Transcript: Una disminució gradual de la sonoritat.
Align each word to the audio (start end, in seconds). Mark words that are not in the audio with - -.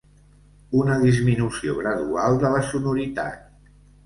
Una 0.79 0.95
disminució 1.03 1.75
gradual 1.83 2.41
de 2.45 2.53
la 2.55 2.63
sonoritat. 2.71 3.47